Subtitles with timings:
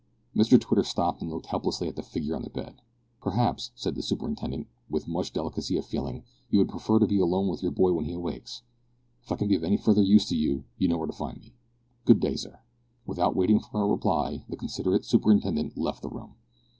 [0.35, 2.81] Mr Twitter stopped and looked helplessly at the figure on the bed.
[3.21, 7.47] "Perhaps," said the superintendent, with much delicacy of feeling, "you would prefer to be alone
[7.47, 8.63] with your boy when he awakes.
[9.23, 11.39] If I can be of any further use to you, you know where to find
[11.39, 11.53] me.
[12.05, 12.61] Good day, sir."
[13.05, 16.33] Without waiting for a reply the considerate superintendent left the room.